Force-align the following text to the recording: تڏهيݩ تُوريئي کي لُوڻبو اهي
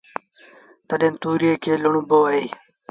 تڏهيݩ 0.87 1.19
تُوريئي 1.21 1.55
کي 1.63 1.71
لُوڻبو 1.83 2.19
اهي 2.29 2.43